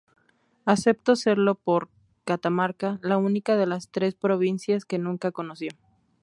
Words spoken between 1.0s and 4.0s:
serlo por Catamarca, la única de las